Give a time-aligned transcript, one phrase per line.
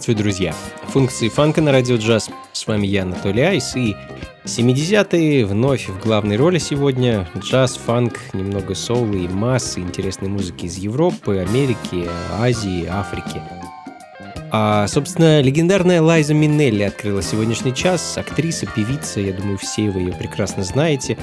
[0.00, 0.54] Приветствую, друзья!
[0.88, 2.30] Функции фанка на радио джаз.
[2.54, 3.94] С вами я, Анатолий Айс, и
[4.46, 7.28] 70-е вновь в главной роли сегодня.
[7.36, 13.42] Джаз, фанк, немного соула и массы интересной музыки из Европы, Америки, Азии, Африки.
[14.50, 18.16] А, собственно, легендарная Лайза Минелли открыла сегодняшний час.
[18.16, 21.18] Актриса, певица, я думаю, все вы ее прекрасно знаете.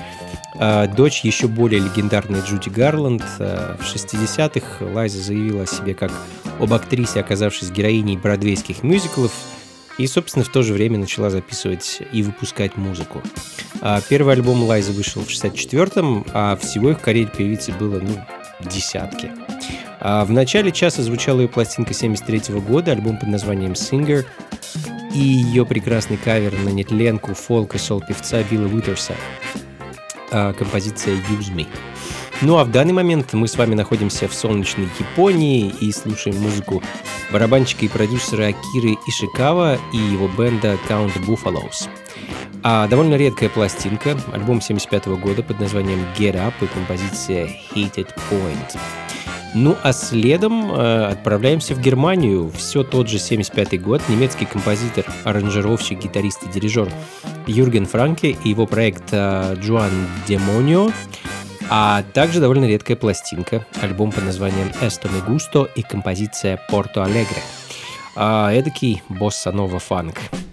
[0.60, 3.24] А, дочь еще более легендарной Джуди Гарланд.
[3.40, 6.12] А, в 60-х Лайза заявила о себе как
[6.60, 9.32] об актрисе, оказавшись героиней бродвейских мюзиклов,
[9.98, 13.22] и, собственно, в то же время начала записывать и выпускать музыку.
[13.82, 18.18] А, первый альбом Лайзы вышел в 64-м, а всего их карьере певицы было, ну,
[18.70, 19.32] десятки.
[20.00, 24.26] В начале часа звучала ее пластинка 73 -го года, альбом под названием «Singer»,
[25.14, 29.16] и ее прекрасный кавер на нетленку фолк и сол певца Билла Уитерса
[30.30, 31.68] композиция «Use Me».
[32.42, 36.84] Ну а в данный момент мы с вами находимся в солнечной Японии и слушаем музыку
[37.32, 41.90] барабанщика и продюсера Акиры Ишикава и его бенда Count Buffaloes.
[42.64, 48.78] А довольно редкая пластинка, альбом 75 года под названием Get Up и композиция Hated Point.
[49.54, 52.52] Ну а следом э, отправляемся в Германию.
[52.56, 54.02] Все тот же 75 год.
[54.10, 56.92] Немецкий композитор, аранжировщик, гитарист и дирижер
[57.48, 59.92] Юрген Франке и его проект э, Джоан
[60.28, 60.92] Демонио.
[61.70, 67.42] А также довольно редкая пластинка, альбом под названием «Esto me gusto» и композиция «Porto Alegre».
[68.16, 70.16] А, эдакий босса-нова фанк.
[70.16, 70.47] фанка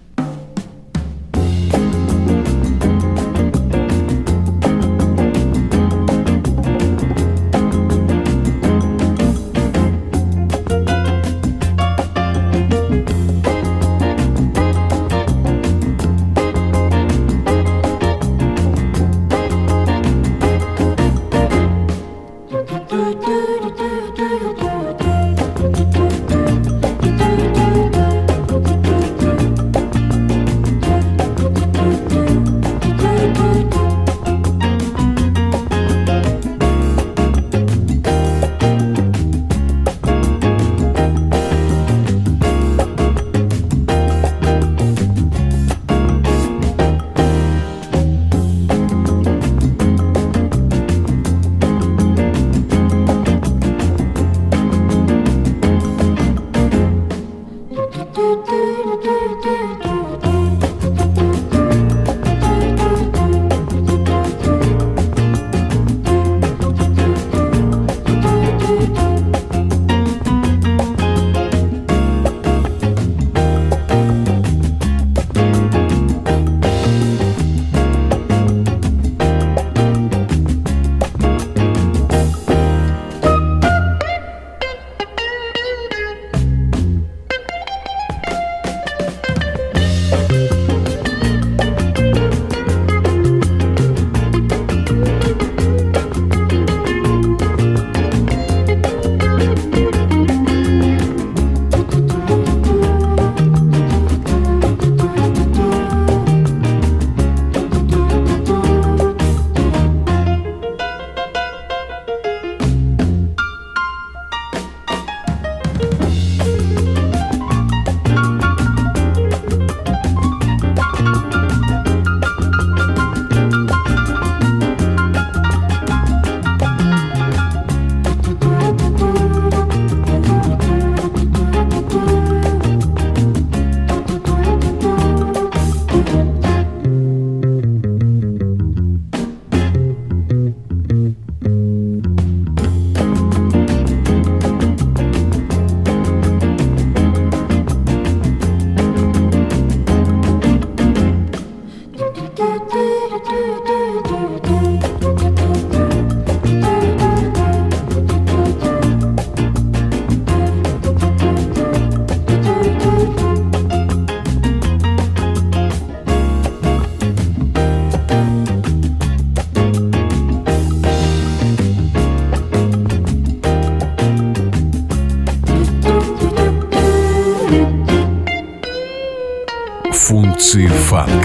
[180.95, 181.24] на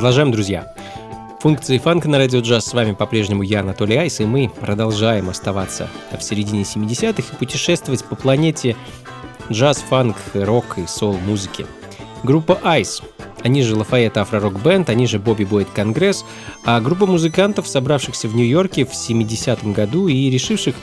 [0.00, 0.66] Продолжаем, друзья.
[1.40, 2.64] Функции фанка на радио джаз.
[2.64, 8.02] С вами по-прежнему я, Анатолий Айс, и мы продолжаем оставаться в середине 70-х и путешествовать
[8.06, 8.76] по планете
[9.52, 11.66] джаз, фанк, рок и соул-музыки.
[12.22, 13.02] Группа Ice,
[13.42, 16.24] они же Lafayette Afro Rock Band, они же Bobby Boyd Congress,
[16.64, 20.76] а группа музыкантов, собравшихся в Нью-Йорке в 70-м году и решивших,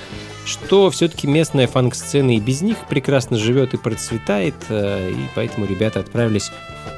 [0.48, 6.00] что все-таки местная фанк-сцена и без них прекрасно живет и процветает, э, и поэтому ребята
[6.00, 6.52] отправились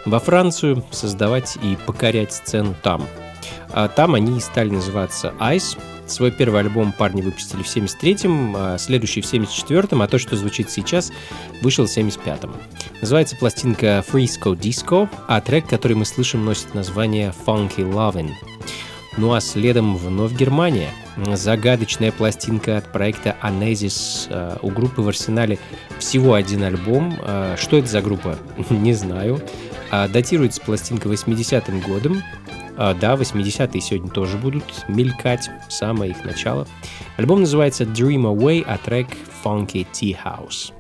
[0.06, 3.06] во Францию создавать и покорять сцену там.
[3.72, 5.78] А там они и стали называться Ice.
[6.08, 10.72] Свой первый альбом парни выпустили в 73-м, а следующий в 74-м, а то, что звучит
[10.72, 11.12] сейчас,
[11.62, 12.56] вышел в 75-м.
[13.02, 18.32] Называется пластинка Frisco Disco, а трек, который мы слышим, носит название Funky Lovin'.
[19.18, 20.90] Ну а следом вновь Германия.
[21.26, 24.28] Загадочная пластинка от проекта Anesis.
[24.30, 25.60] А, у группы в арсенале
[26.00, 27.18] всего один альбом.
[27.22, 28.38] А, что это за группа?
[28.70, 29.42] Не знаю.
[29.92, 32.22] Датируется пластинка 80-м годом.
[32.78, 36.68] Да, 80-е сегодня тоже будут мелькать, самое их начало.
[37.18, 39.08] Альбом называется Dream Away, а трек
[39.44, 40.72] Funky Tea House.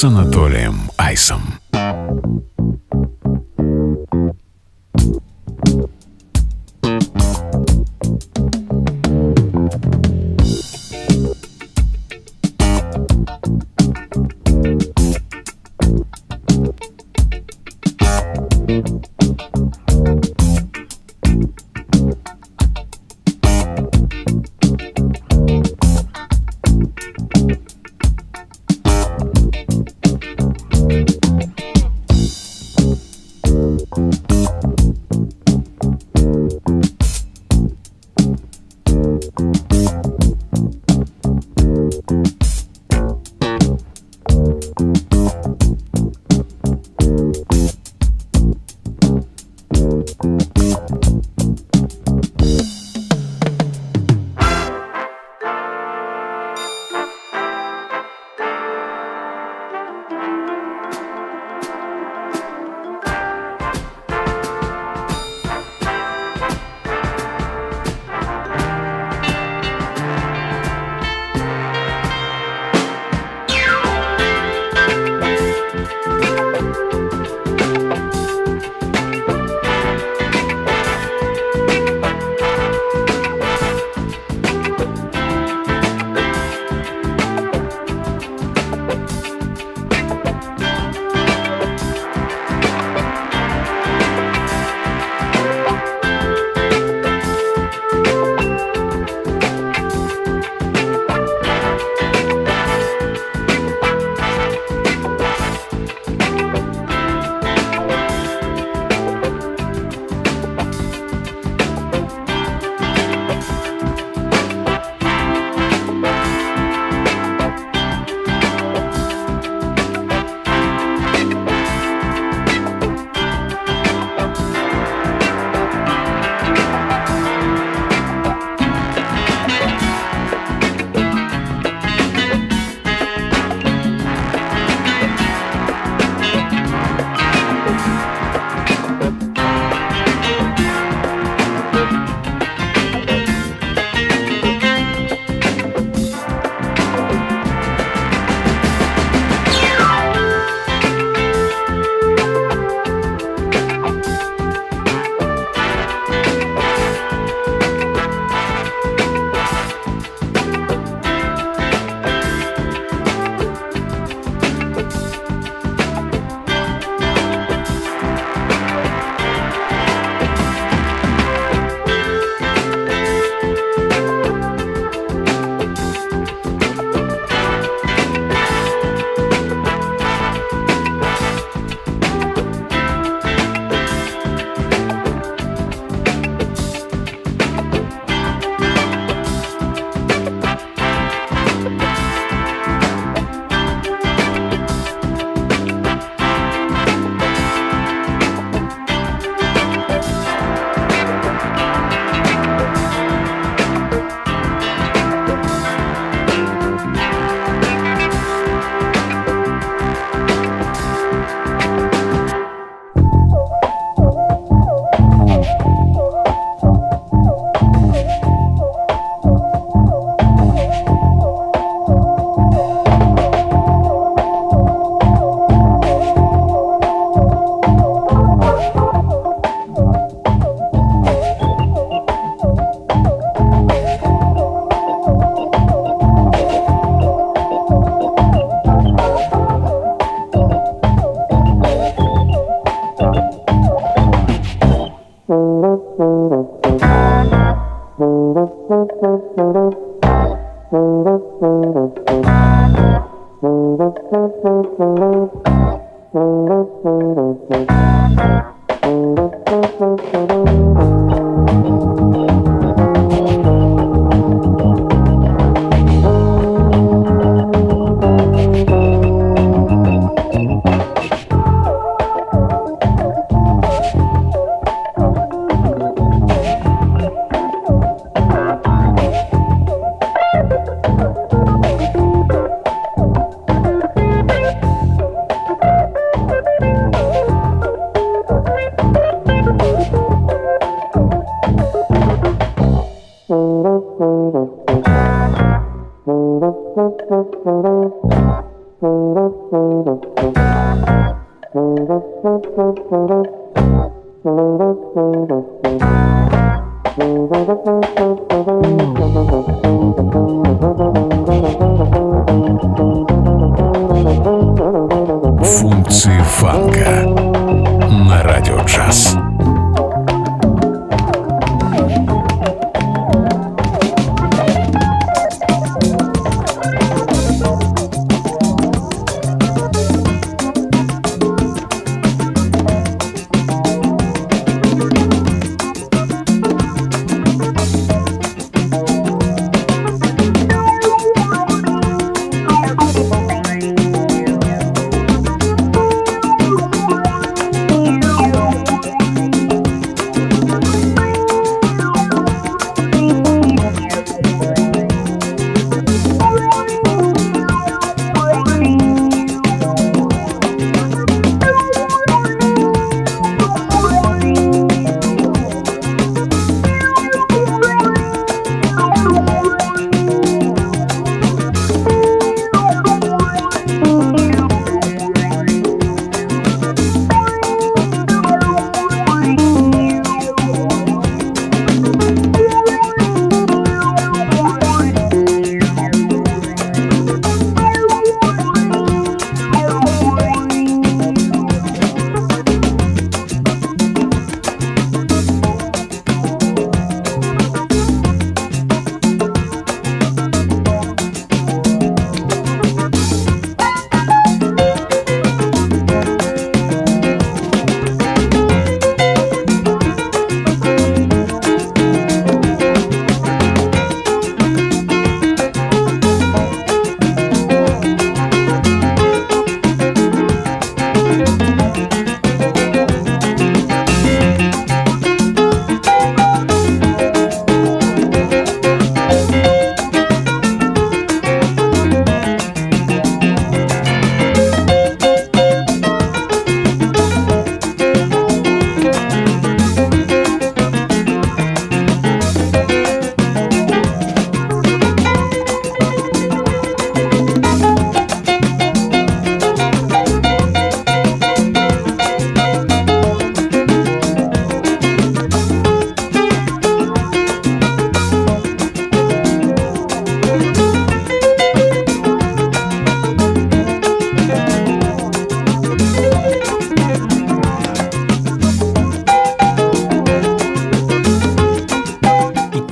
[0.00, 1.49] С Анатолием Айсом.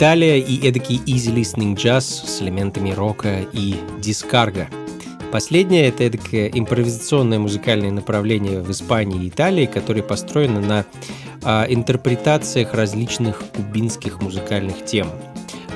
[0.08, 4.66] Италия и эдакий easy listening джаз с элементами рока и дискарга.
[5.30, 10.86] Последнее— это эдакое импровизационное музыкальное направление в Испании и Италии, которое построено на
[11.42, 15.08] а, интерпретациях различных кубинских музыкальных тем.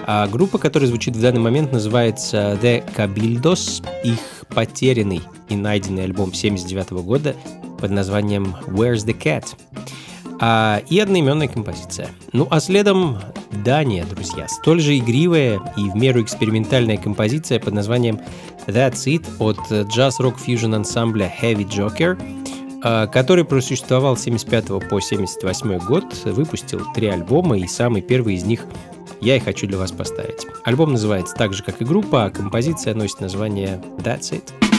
[0.06, 3.86] А группа, которая звучит в данный момент, называется The Cabildos.
[4.02, 7.36] Их потерянный и найденный альбом 79 года
[7.78, 9.54] под названием Where's the Cat?
[10.44, 12.08] А, и одноименная композиция.
[12.32, 13.20] Ну а следом
[13.64, 14.48] Дания, друзья.
[14.48, 18.20] Столь же игривая и в меру экспериментальная композиция под названием
[18.66, 22.20] That's It от джаз-рок-фьюжн ансамбля Heavy Joker,
[22.82, 28.42] а, который просуществовал с 75 по 78 год, выпустил три альбома, и самый первый из
[28.42, 28.66] них
[29.20, 30.44] я и хочу для вас поставить.
[30.64, 34.71] Альбом называется так же, как и группа, а композиция носит название That's It.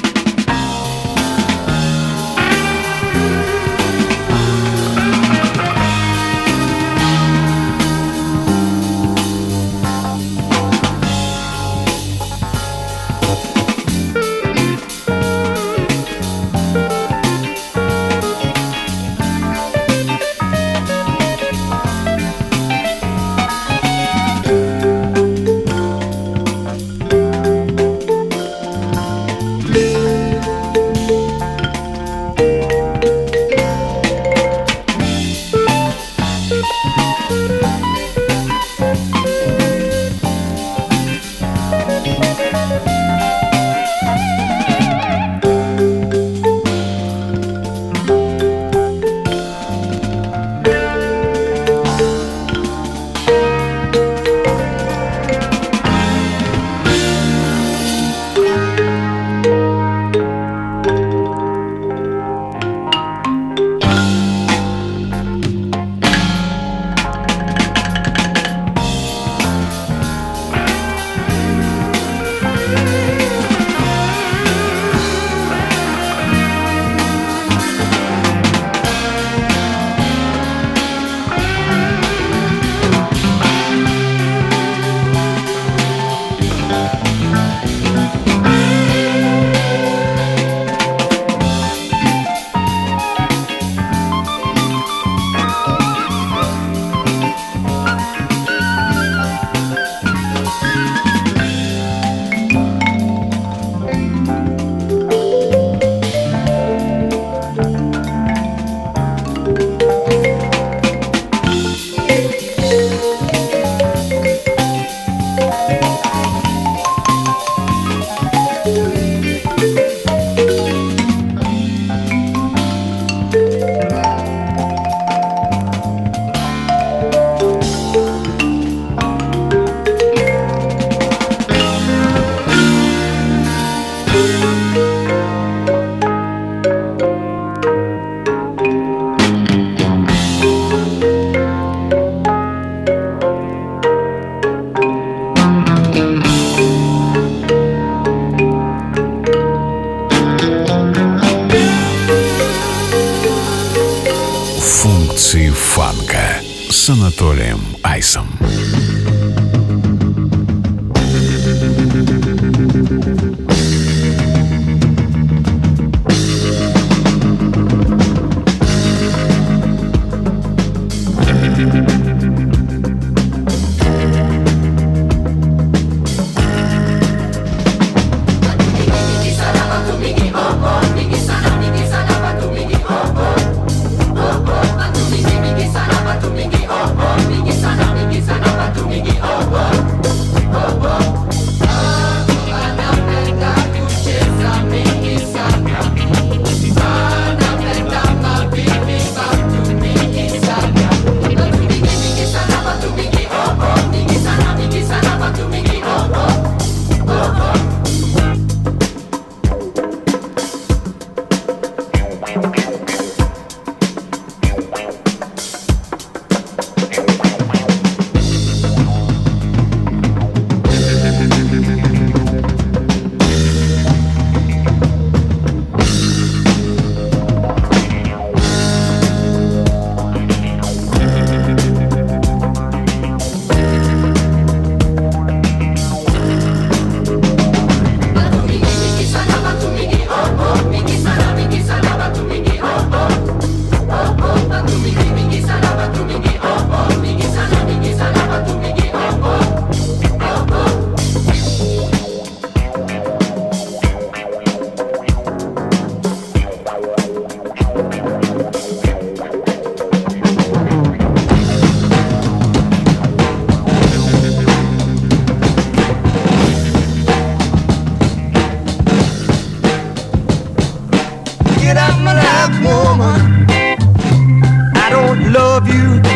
[275.53, 276.12] love you.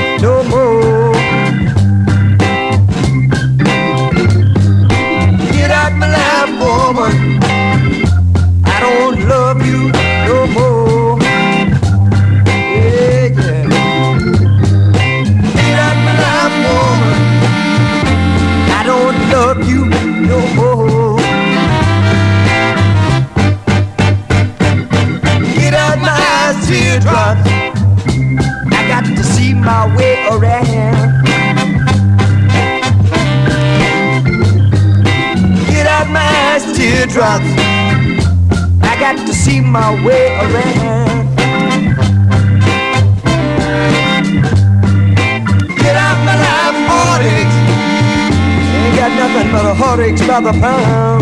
[50.37, 51.16] Another pound.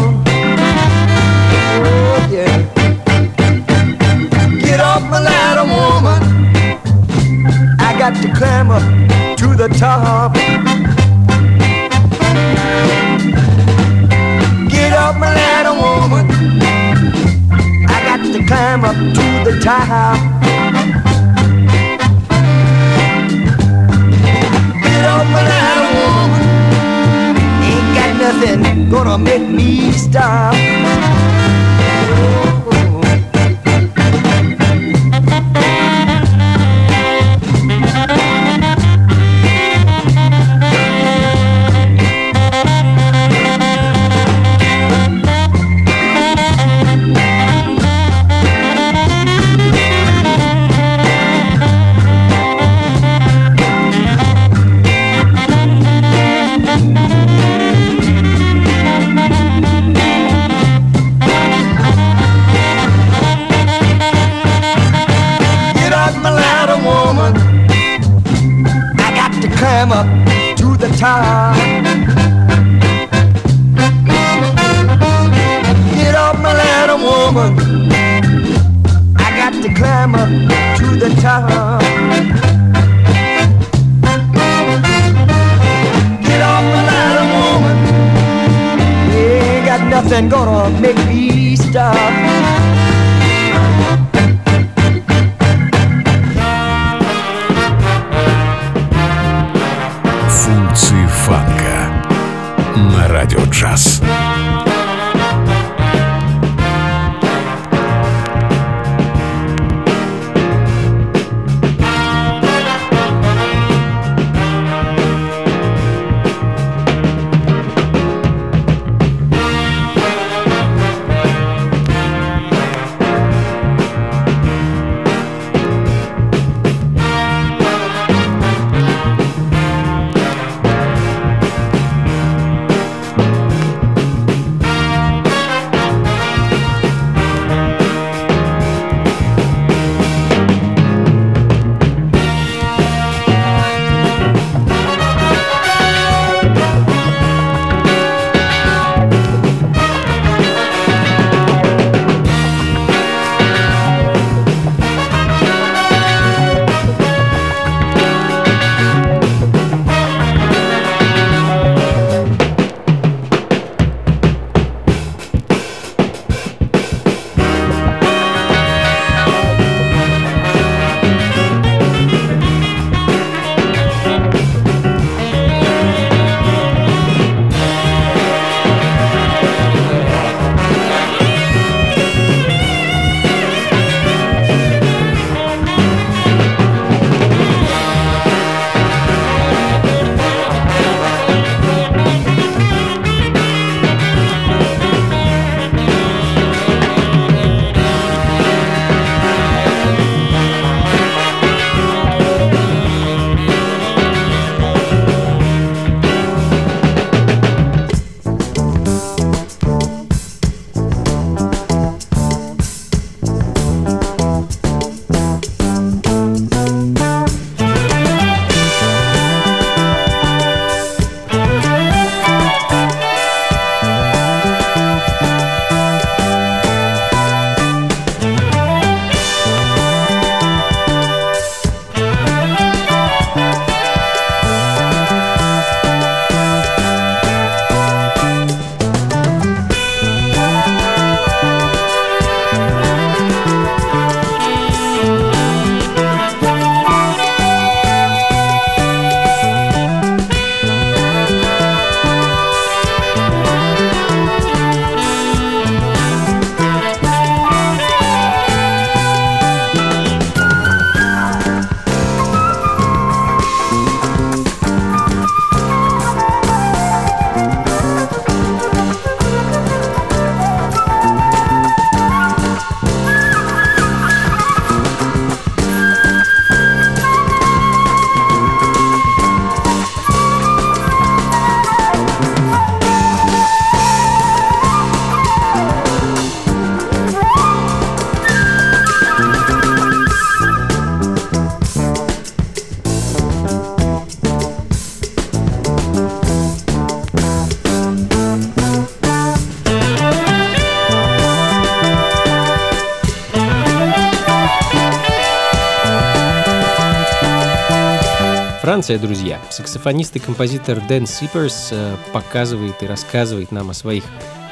[308.76, 309.40] Франция, друзья.
[309.52, 314.04] Саксофонист и композитор Дэн Сиперс э, показывает и рассказывает нам о своих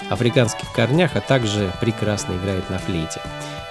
[0.10, 3.20] африканских корнях, а также прекрасно играет на флейте.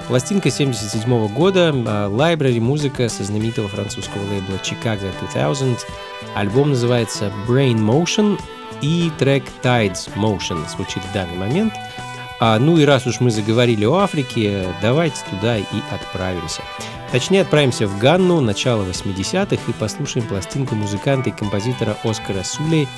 [0.09, 5.87] Пластинка 1977 года, Library музыка со знаменитого французского лейбла Chicago 2000.
[6.35, 8.39] Альбом называется Brain Motion
[8.83, 11.73] и трек Tides Motion звучит в данный момент.
[12.41, 16.61] А, ну и раз уж мы заговорили о Африке, давайте туда и отправимся.
[17.13, 22.89] Точнее, отправимся в Ганну, начало 80-х, и послушаем пластинку музыканта и композитора Оскара Сули,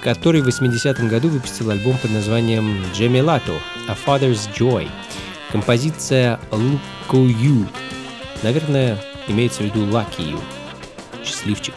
[0.00, 3.54] который в 80-м году выпустил альбом под названием «Джемелато–
[3.88, 4.88] A Father's Joy».
[5.50, 6.78] Композиция «Look
[7.10, 7.66] You».
[8.44, 8.96] Наверное,
[9.26, 10.40] имеется в виду «Lucky You».
[11.24, 11.74] Счастливчик.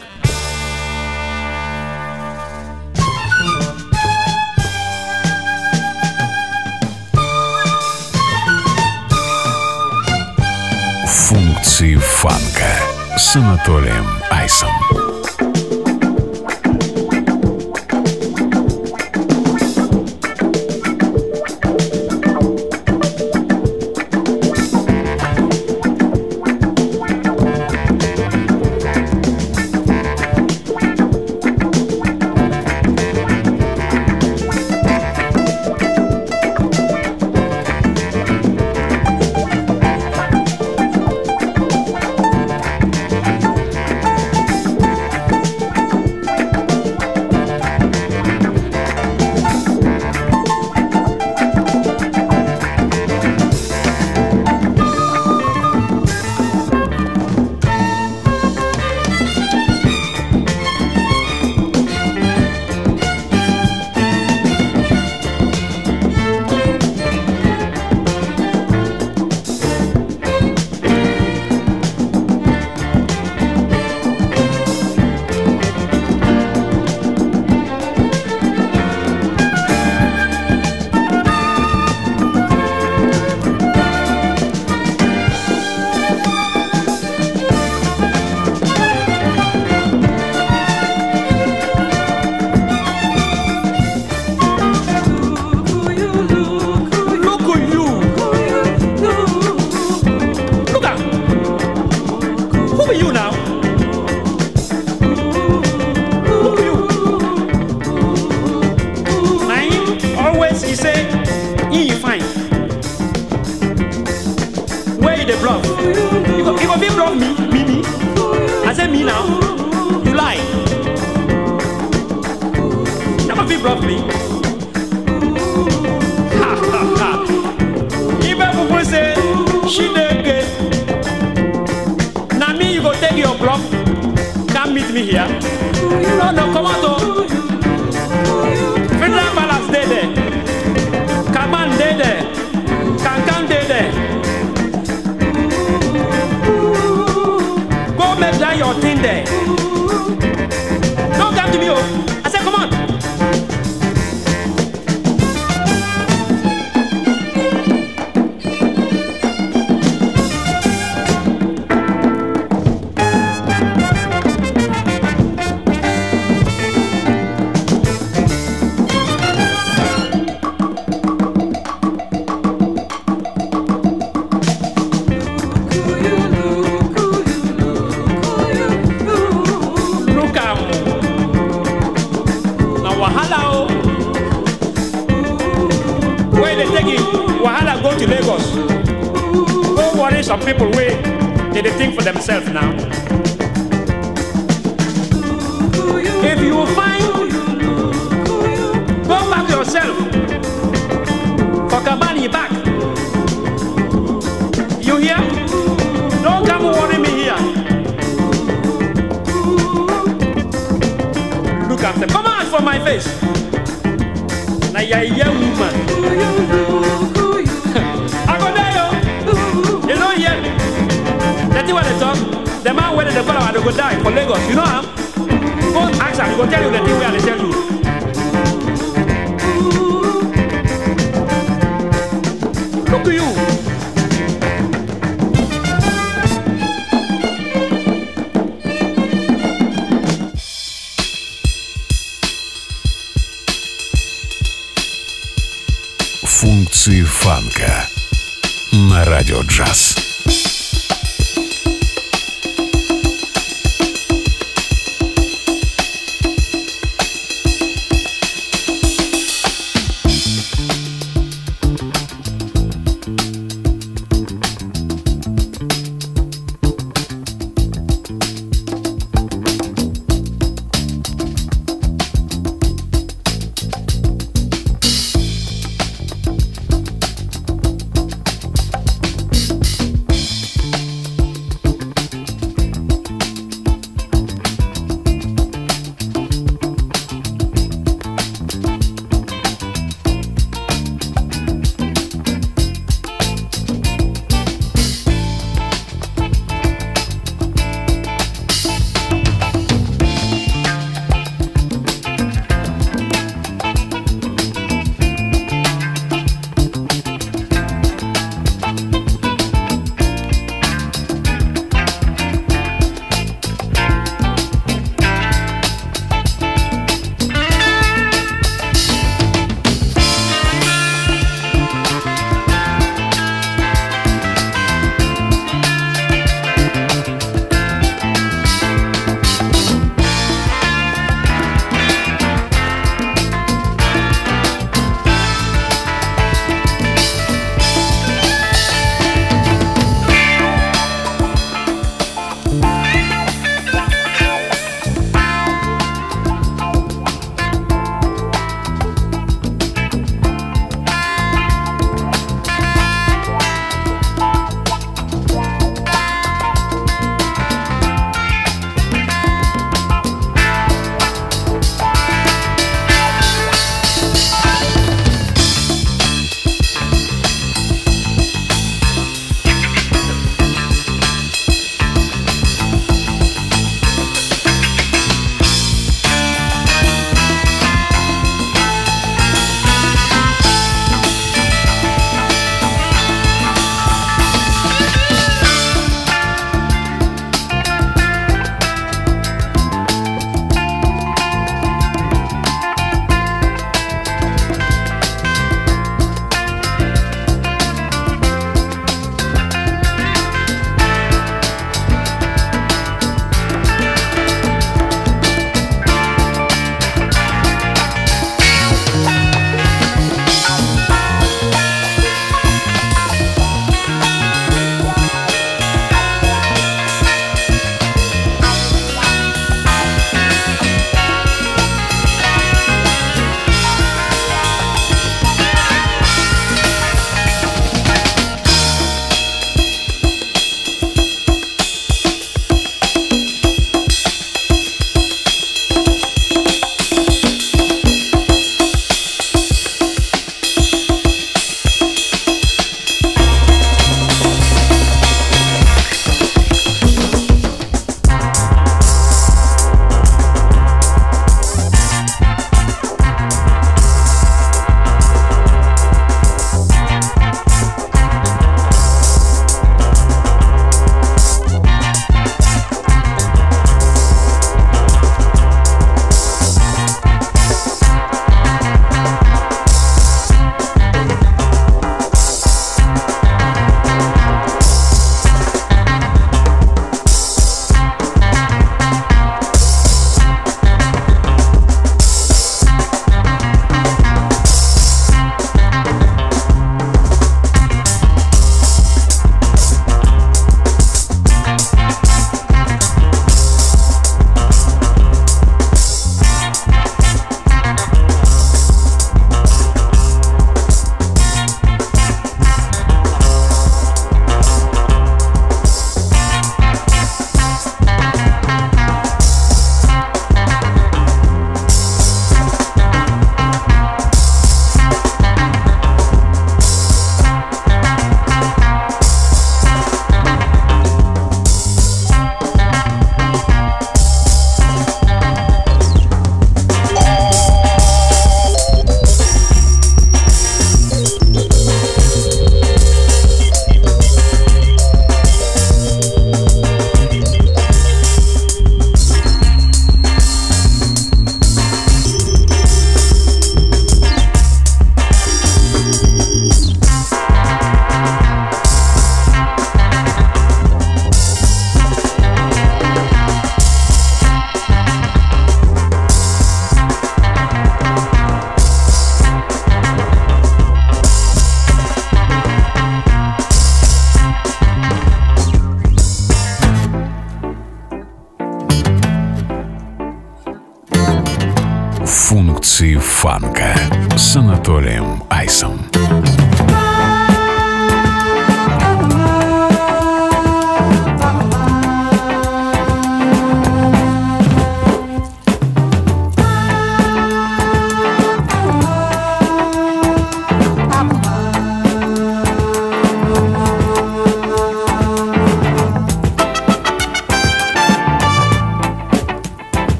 [11.62, 12.76] Функции фанка
[13.16, 15.21] с Анатолием Айсом.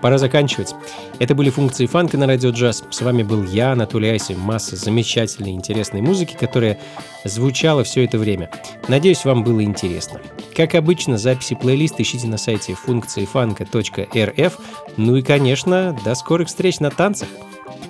[0.00, 0.74] Пора заканчивать.
[1.18, 2.84] Это были функции фанка на радио джаз.
[2.90, 4.34] С вами был я, Анатолий Айси.
[4.34, 6.78] Масса замечательной, интересной музыки, которая
[7.24, 8.50] звучала все это время.
[8.88, 10.20] Надеюсь, вам было интересно.
[10.56, 14.58] Как обычно, записи плейлиста ищите на сайте функции фанка.рф.
[14.96, 17.28] Ну и, конечно, до скорых встреч на танцах.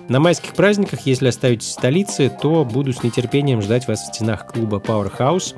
[0.08, 4.46] На майских праздниках, если оставитесь в столице, то буду с нетерпением ждать вас в стенах
[4.46, 5.54] клуба Powerhouse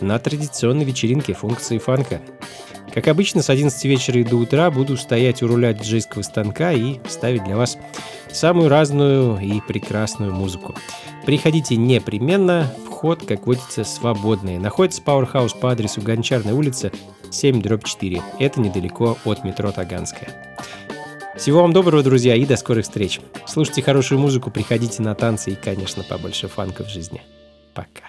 [0.00, 2.20] на традиционной вечеринке функции фанка.
[2.98, 6.98] Как обычно, с 11 вечера и до утра буду стоять у руля диджейского станка и
[7.08, 7.78] ставить для вас
[8.28, 10.74] самую разную и прекрасную музыку.
[11.24, 14.58] Приходите непременно, вход, как водится, свободный.
[14.58, 16.90] Находится Powerhouse по адресу Гончарная улица,
[17.30, 18.20] 7 4.
[18.40, 20.56] Это недалеко от метро Таганская.
[21.36, 23.20] Всего вам доброго, друзья, и до скорых встреч.
[23.46, 27.22] Слушайте хорошую музыку, приходите на танцы и, конечно, побольше фанков в жизни.
[27.74, 28.08] Пока.